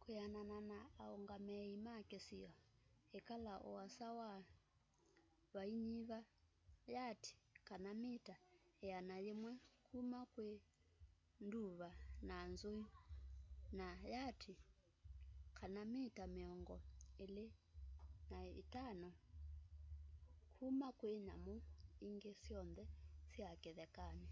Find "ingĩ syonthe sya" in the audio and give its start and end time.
22.06-23.48